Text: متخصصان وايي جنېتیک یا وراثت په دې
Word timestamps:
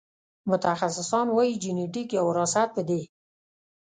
متخصصان 0.51 1.27
وايي 1.35 1.55
جنېتیک 1.63 2.07
یا 2.17 2.21
وراثت 2.27 2.69
په 2.75 2.81
دې 2.89 3.01